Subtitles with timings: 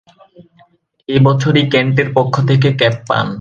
[1.09, 3.27] এ বছরই কেন্টের পক্ষ থেকে ক্যাপ পান।